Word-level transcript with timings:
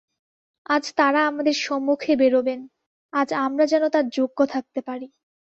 আজ 0.69 0.83
তাঁরা 0.95 1.21
আমাদের 1.27 1.55
সম্মুখে 1.61 2.13
বেরোবেন, 2.15 2.59
আজ 3.13 3.29
আমরা 3.45 3.65
যেন 3.65 3.83
তার 3.89 4.05
যোগ্য 4.09 4.39
থাকতে 4.45 4.79
পারি। 4.81 5.07